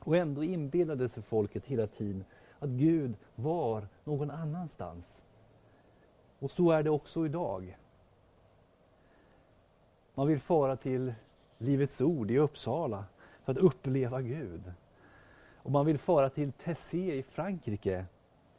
Och 0.00 0.16
ändå 0.16 0.44
inbillade 0.44 1.08
sig 1.08 1.22
folket 1.22 1.66
hela 1.66 1.86
tiden 1.86 2.24
att 2.58 2.70
Gud 2.70 3.14
var 3.34 3.88
någon 4.04 4.30
annanstans. 4.30 5.22
Och 6.38 6.50
så 6.50 6.70
är 6.70 6.82
det 6.82 6.90
också 6.90 7.26
idag. 7.26 7.78
Man 10.14 10.26
vill 10.26 10.40
fara 10.40 10.76
till 10.76 11.14
Livets 11.58 12.00
Ord 12.00 12.30
i 12.30 12.38
Uppsala 12.38 13.04
för 13.44 13.52
att 13.52 13.58
uppleva 13.58 14.22
Gud. 14.22 14.72
Och 15.56 15.70
man 15.70 15.86
vill 15.86 15.98
fara 15.98 16.30
till 16.30 16.52
Tessé 16.52 17.18
i 17.18 17.22
Frankrike 17.22 18.06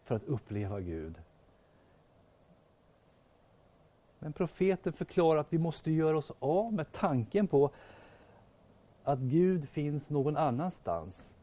för 0.03 0.15
att 0.15 0.23
uppleva 0.23 0.79
Gud. 0.79 1.21
Men 4.27 4.33
profeten 4.33 4.93
förklarar 4.93 5.39
att 5.39 5.53
vi 5.53 5.57
måste 5.57 5.91
göra 5.91 6.17
oss 6.17 6.31
av 6.39 6.73
med 6.73 6.91
tanken 6.91 7.47
på 7.47 7.71
att 9.03 9.19
Gud 9.19 9.69
finns 9.69 10.09
någon 10.09 10.37
annanstans. 10.37 11.35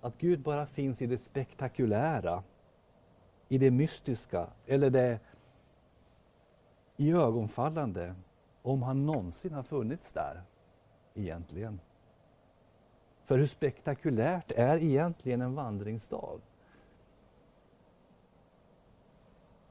Att 0.00 0.18
Gud 0.18 0.40
bara 0.40 0.66
finns 0.66 1.02
i 1.02 1.06
det 1.06 1.24
spektakulära, 1.24 2.42
i 3.48 3.58
det 3.58 3.70
mystiska 3.70 4.46
eller 4.66 4.90
det 4.90 5.20
i 6.96 7.12
ögonfallande, 7.12 8.14
om 8.62 8.82
han 8.82 9.06
någonsin 9.06 9.52
har 9.52 9.62
funnits 9.62 10.12
där 10.12 10.42
egentligen. 11.14 11.80
För 13.24 13.38
hur 13.38 13.46
spektakulärt 13.46 14.52
är 14.52 14.76
egentligen 14.76 15.40
en 15.40 15.54
vandringsstav? 15.54 16.40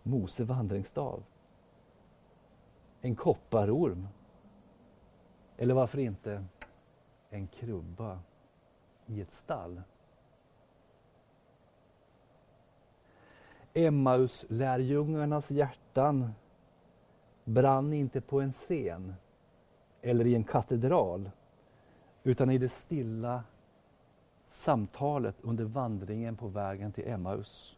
Mose 0.04 0.44
vandringsstav. 0.44 1.24
En 3.06 3.16
kopparorm. 3.16 4.08
Eller 5.58 5.74
varför 5.74 6.00
inte 6.00 6.46
en 7.30 7.48
krubba 7.48 8.20
i 9.06 9.22
ett 9.22 9.34
stall. 9.34 9.82
Emmaus 13.74 14.46
lärjungarnas 14.50 15.52
hjärtan 15.52 16.34
brann 17.44 17.94
inte 17.94 18.22
på 18.22 18.42
en 18.42 18.54
scen 18.54 19.16
eller 20.02 20.28
i 20.28 20.36
en 20.36 20.44
katedral 20.44 21.32
utan 22.24 22.50
i 22.50 22.58
det 22.58 22.70
stilla 22.70 23.44
samtalet 24.50 25.36
under 25.42 25.64
vandringen 25.64 26.36
på 26.36 26.48
vägen 26.48 26.92
till 26.92 27.08
Emmaus. 27.08 27.78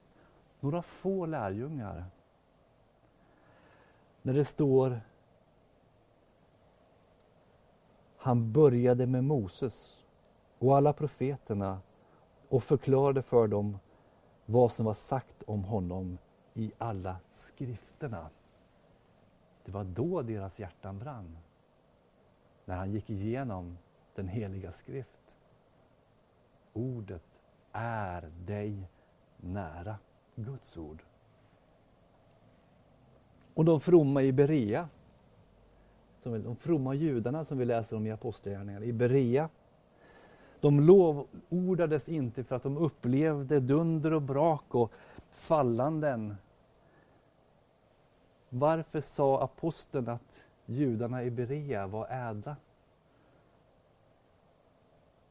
Några 0.60 0.82
få 0.82 1.26
lärjungar. 1.26 2.06
När 4.22 4.34
det 4.34 4.46
står 4.46 5.02
Han 8.26 8.52
började 8.52 9.06
med 9.06 9.24
Moses 9.24 10.04
och 10.60 10.78
alla 10.78 10.94
profeterna 10.94 11.82
och 12.50 12.64
förklarade 12.64 13.22
för 13.22 13.48
dem 13.48 13.80
vad 14.46 14.72
som 14.72 14.86
var 14.86 14.94
sagt 14.94 15.44
om 15.44 15.64
honom 15.64 16.18
i 16.54 16.72
alla 16.78 17.18
skrifterna. 17.32 18.30
Det 19.66 19.72
var 19.72 19.84
då 19.84 20.22
deras 20.22 20.60
hjärtan 20.60 21.00
brann. 21.00 21.38
När 22.66 22.76
han 22.76 22.92
gick 22.92 23.10
igenom 23.10 23.78
den 24.16 24.28
heliga 24.28 24.72
skrift. 24.72 25.34
Ordet 26.74 27.42
är 27.72 28.32
dig 28.46 28.90
nära. 29.38 29.98
Guds 30.36 30.78
ord. 30.78 31.04
Och 33.54 33.66
de 33.66 33.80
fromma 33.80 34.22
i 34.22 34.32
Berea, 34.32 34.90
de 36.32 36.56
fromma 36.56 36.94
judarna 36.94 37.46
som 37.46 37.58
vi 37.58 37.66
läser 37.66 37.96
om 37.96 38.08
i 38.08 38.12
Apostlagärningarna, 38.12 38.86
i 38.86 38.94
Berea, 38.94 39.50
de 40.60 40.80
lovordades 40.80 42.10
inte 42.10 42.44
för 42.44 42.56
att 42.56 42.64
de 42.64 42.78
upplevde 42.78 43.60
dunder 43.60 44.14
och 44.14 44.22
brak 44.22 44.76
och 44.76 44.92
fallanden 45.32 46.36
varför 48.50 49.02
sa 49.02 49.44
aposteln 49.44 50.10
att 50.10 50.44
judarna 50.66 51.24
i 51.24 51.32
Berea 51.32 51.88
var 51.88 52.08
ädla? 52.10 52.56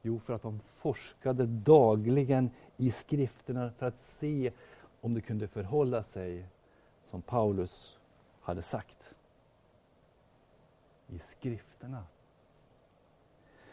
Jo, 0.02 0.18
för 0.18 0.35
att 0.35 0.42
de 0.42 0.61
forskade 0.61 1.46
dagligen 1.46 2.50
i 2.76 2.90
skrifterna 2.90 3.70
för 3.70 3.87
att 3.87 3.98
se 3.98 4.52
om 5.00 5.14
det 5.14 5.20
kunde 5.20 5.48
förhålla 5.48 6.02
sig 6.02 6.46
som 7.11 7.22
Paulus 7.22 7.98
hade 8.40 8.62
sagt. 8.62 9.04
I 11.09 11.19
skrifterna. 11.19 12.05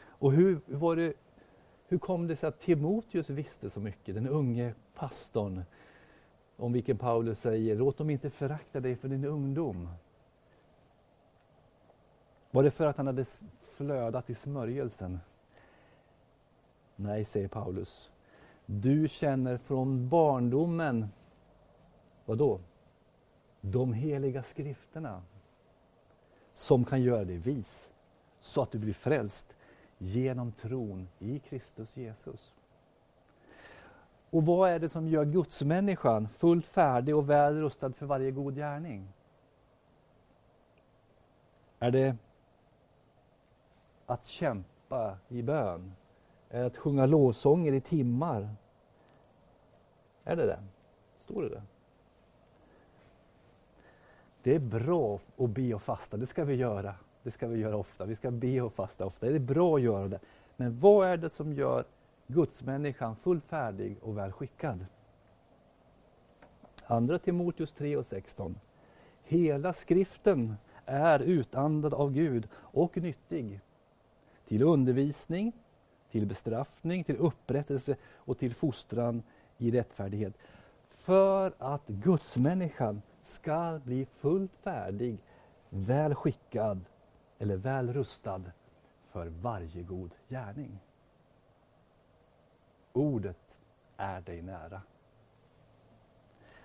Och 0.03 0.31
hur, 0.31 0.59
var 0.65 0.95
det, 0.95 1.13
hur 1.87 1.97
kom 1.97 2.27
det 2.27 2.35
sig 2.35 2.47
att 2.47 2.59
Timoteus 2.59 3.29
visste 3.29 3.69
så 3.69 3.79
mycket, 3.79 4.15
den 4.15 4.27
unge 4.27 4.73
pastorn 4.93 5.63
om 6.57 6.73
vilken 6.73 6.97
Paulus 6.97 7.39
säger, 7.39 7.75
låt 7.75 7.97
dem 7.97 8.09
inte 8.09 8.29
förakta 8.29 8.79
dig 8.79 8.95
för 8.95 9.07
din 9.07 9.25
ungdom. 9.25 9.89
Var 12.51 12.63
det 12.63 12.71
för 12.71 12.85
att 12.85 12.97
han 12.97 13.07
hade 13.07 13.25
flödat 13.61 14.29
i 14.29 14.35
smörjelsen? 14.35 15.19
Nej, 16.95 17.25
säger 17.25 17.47
Paulus. 17.47 18.11
Du 18.65 19.07
känner 19.07 19.57
från 19.57 20.09
barndomen, 20.09 21.07
vad 22.25 22.37
då? 22.37 22.59
De 23.61 23.93
heliga 23.93 24.43
skrifterna 24.43 25.23
som 26.61 26.85
kan 26.85 27.01
göra 27.01 27.23
dig 27.23 27.37
vis 27.37 27.89
så 28.39 28.61
att 28.61 28.71
du 28.71 28.79
blir 28.79 28.93
frälst 28.93 29.55
genom 29.97 30.51
tron 30.51 31.07
i 31.19 31.39
Kristus 31.39 31.97
Jesus. 31.97 32.53
Och 34.29 34.45
vad 34.45 34.69
är 34.69 34.79
det 34.79 34.89
som 34.89 35.07
gör 35.07 35.25
gudsmänniskan 35.25 36.27
fullt 36.27 36.65
färdig 36.65 37.15
och 37.15 37.29
väl 37.29 37.61
rustad 37.61 37.93
för 37.93 38.05
varje 38.05 38.31
god 38.31 38.55
gärning? 38.55 39.07
Är 41.79 41.91
det 41.91 42.15
att 44.05 44.25
kämpa 44.25 45.17
i 45.27 45.41
bön? 45.41 45.93
är 46.51 46.59
det 46.59 46.65
att 46.65 46.77
sjunga 46.77 47.05
lovsånger 47.05 47.73
i 47.73 47.81
timmar. 47.81 48.49
Är 50.23 50.35
det 50.35 50.45
det? 50.45 50.59
Står 51.15 51.41
det 51.41 51.49
det? 51.49 51.61
Det 54.43 54.55
är 54.55 54.59
bra 54.59 55.19
att 55.37 55.49
be 55.49 55.73
och 55.73 55.81
fasta, 55.81 56.17
det 56.17 56.27
ska 56.27 56.43
vi 56.45 56.55
göra. 56.55 56.95
Det 57.23 57.31
ska 57.31 57.47
vi 57.47 57.59
göra 57.59 57.77
ofta. 57.77 58.05
Vi 58.05 58.15
ska 58.15 58.31
be 58.31 58.61
och 58.61 58.73
fasta 58.73 59.05
ofta. 59.05 59.25
Det 59.25 59.35
är 59.35 59.39
bra 59.39 59.75
att 59.75 59.81
göra 59.81 60.07
det. 60.07 60.19
Men 60.55 60.79
vad 60.79 61.07
är 61.07 61.17
det 61.17 61.29
som 61.29 61.53
gör 61.53 61.83
gudsmänniskan 62.27 63.15
fullfärdig 63.15 63.97
och 64.01 64.17
väl 64.17 64.31
skickad? 64.31 64.85
Andra 66.85 67.19
Timoteus 67.19 67.71
3 67.71 67.97
och 67.97 68.05
16. 68.05 68.59
Hela 69.23 69.73
skriften 69.73 70.55
är 70.85 71.19
utandad 71.19 71.93
av 71.93 72.11
Gud 72.11 72.47
och 72.53 72.97
nyttig 72.97 73.59
till 74.47 74.63
undervisning, 74.63 75.53
till 76.11 76.25
bestraffning, 76.25 77.03
till 77.03 77.17
upprättelse 77.17 77.95
och 78.13 78.37
till 78.37 78.55
fostran 78.55 79.23
i 79.57 79.71
rättfärdighet. 79.71 80.33
För 80.89 81.53
att 81.57 81.87
gudsmänniskan 81.87 83.01
ska 83.31 83.79
bli 83.83 84.05
fullt 84.05 84.55
färdig, 84.55 85.17
väl 85.69 86.15
skickad 86.15 86.85
eller 87.39 87.55
väl 87.55 87.93
rustad 87.93 88.41
för 89.11 89.27
varje 89.27 89.83
god 89.83 90.11
gärning. 90.29 90.79
Ordet 92.93 93.57
är 93.97 94.21
dig 94.21 94.41
nära. 94.41 94.81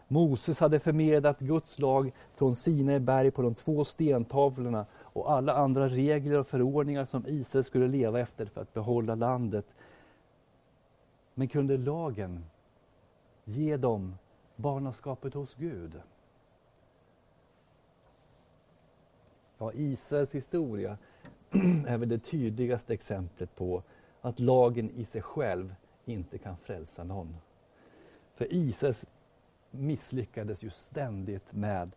Moses 0.08 0.60
hade 0.60 0.80
förmedlat 0.80 1.38
Guds 1.38 1.78
lag 1.78 2.12
från 2.34 2.56
Sinai 2.56 2.98
berg 2.98 3.30
på 3.30 3.42
de 3.42 3.54
två 3.54 3.84
stentavlorna 3.84 4.86
och 4.94 5.32
alla 5.32 5.54
andra 5.54 5.88
regler 5.88 6.38
och 6.38 6.46
förordningar 6.46 7.04
som 7.04 7.26
Israel 7.26 7.64
skulle 7.64 7.88
leva 7.88 8.20
efter 8.20 8.46
för 8.46 8.60
att 8.60 8.74
behålla 8.74 9.14
landet. 9.14 9.66
Men 11.34 11.48
kunde 11.48 11.76
lagen 11.76 12.44
ge 13.44 13.76
dem 13.76 14.14
barnaskapet 14.56 15.34
hos 15.34 15.54
Gud? 15.54 16.00
Ja, 19.58 19.72
Israels 19.72 20.34
historia 20.34 20.98
är 21.86 21.98
väl 21.98 22.08
det 22.08 22.18
tydligaste 22.18 22.94
exemplet 22.94 23.56
på 23.56 23.82
att 24.20 24.40
lagen 24.40 24.90
i 24.90 25.04
sig 25.04 25.22
själv 25.22 25.74
inte 26.04 26.38
kan 26.38 26.56
frälsa 26.56 27.04
någon. 27.04 27.36
För 28.34 28.54
Israels 28.54 29.04
misslyckades 29.70 30.62
ju 30.62 30.70
ständigt 30.70 31.52
med 31.52 31.90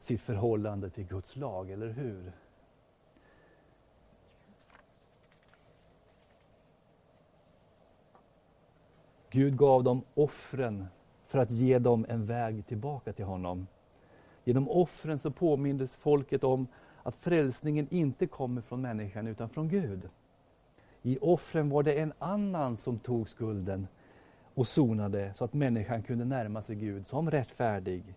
sitt 0.00 0.20
förhållande 0.20 0.90
till 0.90 1.04
Guds 1.04 1.36
lag, 1.36 1.70
eller 1.70 1.88
hur? 1.88 2.32
Gud 9.30 9.56
gav 9.56 9.84
dem 9.84 10.02
offren 10.14 10.86
för 11.26 11.38
att 11.38 11.50
ge 11.50 11.78
dem 11.78 12.06
en 12.08 12.26
väg 12.26 12.66
tillbaka 12.66 13.12
till 13.12 13.24
honom. 13.24 13.66
Genom 14.44 14.68
offren 14.68 15.18
så 15.18 15.30
påmindes 15.30 15.96
folket 15.96 16.44
om 16.44 16.66
att 17.02 17.16
frälsningen 17.16 17.86
inte 17.90 18.26
kommer 18.26 18.60
från 18.60 18.80
människan 18.82 19.26
utan 19.26 19.48
från 19.48 19.68
Gud. 19.68 20.08
I 21.02 21.18
offren 21.20 21.68
var 21.68 21.82
det 21.82 22.00
en 22.00 22.12
annan 22.18 22.76
som 22.76 22.98
tog 22.98 23.28
skulden 23.28 23.86
och 24.54 24.68
sonade 24.68 25.32
så 25.36 25.44
att 25.44 25.52
människan 25.52 26.02
kunde 26.02 26.24
närma 26.24 26.62
sig 26.62 26.76
Gud 26.76 27.06
som 27.06 27.30
rättfärdig. 27.30 28.14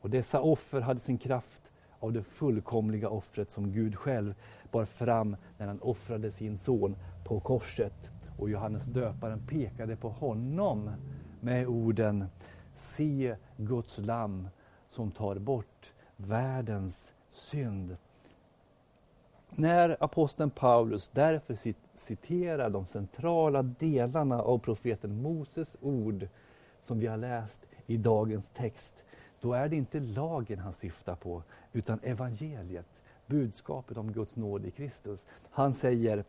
Och 0.00 0.10
dessa 0.10 0.40
offer 0.40 0.80
hade 0.80 1.00
sin 1.00 1.18
kraft 1.18 1.62
av 1.98 2.12
det 2.12 2.22
fullkomliga 2.22 3.08
offret 3.08 3.50
som 3.50 3.72
Gud 3.72 3.96
själv 3.96 4.34
bar 4.70 4.84
fram 4.84 5.36
när 5.58 5.66
han 5.66 5.80
offrade 5.80 6.32
sin 6.32 6.58
son 6.58 6.96
på 7.24 7.40
korset. 7.40 8.10
Och 8.38 8.50
Johannes 8.50 8.86
döparen 8.86 9.46
pekade 9.46 9.96
på 9.96 10.08
honom 10.08 10.90
med 11.40 11.66
orden 11.66 12.24
Se 12.76 13.36
Guds 13.56 13.98
lamm 13.98 14.48
som 14.90 15.10
tar 15.10 15.38
bort 15.38 15.92
världens 16.16 17.12
synd. 17.30 17.96
När 19.50 19.96
aposteln 20.00 20.50
Paulus 20.50 21.10
därför 21.12 21.74
citerar 21.94 22.70
de 22.70 22.86
centrala 22.86 23.62
delarna 23.62 24.42
av 24.42 24.58
profeten 24.58 25.22
Moses 25.22 25.76
ord 25.80 26.28
som 26.82 26.98
vi 26.98 27.06
har 27.06 27.16
läst 27.16 27.66
i 27.86 27.96
dagens 27.96 28.48
text, 28.48 29.04
då 29.40 29.52
är 29.52 29.68
det 29.68 29.76
inte 29.76 30.00
lagen 30.00 30.58
han 30.58 30.72
syftar 30.72 31.14
på, 31.14 31.42
utan 31.72 32.00
evangeliet, 32.02 32.86
budskapet 33.26 33.96
om 33.96 34.12
Guds 34.12 34.36
nåd 34.36 34.66
i 34.66 34.70
Kristus. 34.70 35.26
Han 35.50 35.74
säger, 35.74 36.24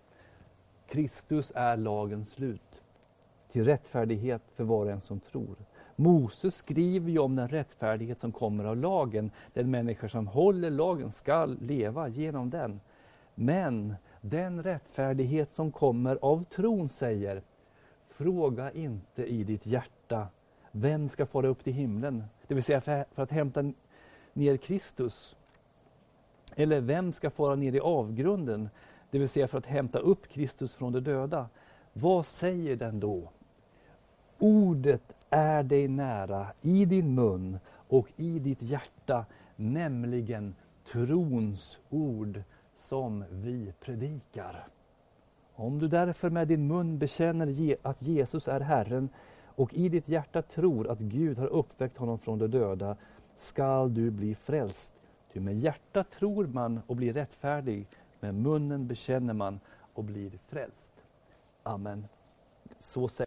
Kristus 0.88 1.52
är 1.56 1.78
lagens 1.78 2.30
slut, 2.30 2.82
till 3.52 3.66
rättfärdighet 3.66 4.42
för 4.56 4.64
var 4.64 4.86
och 4.86 4.92
en 4.92 5.02
som 5.02 5.20
tror. 5.20 5.56
Moses 6.00 6.56
skriver 6.56 7.12
ju 7.12 7.20
om 7.20 7.36
den 7.36 7.48
rättfärdighet 7.48 8.20
som 8.20 8.32
kommer 8.32 8.64
av 8.64 8.78
lagen. 8.78 9.32
Den 9.54 9.72
människa 9.72 10.10
som 10.10 10.28
håller 10.28 10.70
lagen 10.70 11.12
skall 11.12 11.58
leva 11.62 12.08
genom 12.08 12.50
den. 12.50 12.82
Men 13.36 13.96
den 14.22 14.64
rättfärdighet 14.64 15.52
som 15.52 15.72
kommer 15.72 16.18
av 16.22 16.44
tron 16.44 16.90
säger, 16.90 17.42
fråga 18.10 18.72
inte 18.72 19.26
i 19.26 19.44
ditt 19.44 19.66
hjärta, 19.66 20.28
vem 20.72 21.10
ska 21.10 21.26
fara 21.26 21.48
upp 21.48 21.64
till 21.64 21.74
himlen? 21.74 22.24
Det 22.48 22.54
vill 22.54 22.64
säga 22.64 22.82
för, 22.82 23.06
för 23.12 23.24
att 23.24 23.32
hämta 23.32 23.74
ner 24.34 24.58
Kristus. 24.58 25.36
Eller 26.56 26.82
vem 26.82 27.14
ska 27.14 27.30
fara 27.30 27.56
ner 27.56 27.76
i 27.76 27.80
avgrunden? 27.80 28.70
Det 29.12 29.20
vill 29.20 29.30
säga 29.30 29.48
för 29.48 29.58
att 29.58 29.66
hämta 29.66 30.00
upp 30.00 30.28
Kristus 30.28 30.74
från 30.74 30.94
de 30.94 31.00
döda. 31.00 31.50
Vad 31.94 32.26
säger 32.26 32.76
den 32.76 33.00
då? 33.00 33.30
Ordet 34.40 35.14
är 35.30 35.64
dig 35.64 35.88
nära, 35.88 36.48
i 36.62 36.86
din 36.86 37.16
mun 37.16 37.60
och 37.88 38.08
i 38.16 38.40
ditt 38.40 38.62
hjärta, 38.62 39.26
nämligen 39.56 40.56
trons 40.92 41.80
ord 41.90 42.42
som 42.78 43.26
vi 43.32 43.74
predikar. 43.80 44.68
Om 45.56 45.80
du 45.80 45.88
därför 45.88 46.30
med 46.30 46.48
din 46.48 46.68
mun 46.68 46.98
bekänner 46.98 47.76
att 47.82 48.02
Jesus 48.02 48.48
är 48.48 48.60
Herren 48.60 49.10
och 49.46 49.74
i 49.74 49.90
ditt 49.90 50.08
hjärta 50.08 50.42
tror 50.42 50.88
att 50.88 51.00
Gud 51.00 51.38
har 51.38 51.48
uppväckt 51.48 51.98
honom 51.98 52.20
från 52.20 52.40
de 52.40 52.48
döda, 52.48 52.96
skall 53.38 53.94
du 53.94 54.12
bli 54.12 54.36
frälst. 54.36 54.92
Ty 55.34 55.40
med 55.40 55.60
hjärtat 55.60 56.12
tror 56.12 56.48
man 56.48 56.82
och 56.88 56.96
blir 56.96 57.14
rättfärdig, 57.14 57.88
med 58.20 58.36
munnen 58.36 58.88
bekänner 58.88 59.34
man 59.34 59.60
och 59.94 60.04
blir 60.04 60.32
frälst. 60.48 60.92
Amen. 61.64 62.08
Så 62.80 63.08